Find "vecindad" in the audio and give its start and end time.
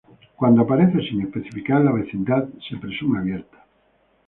1.91-2.47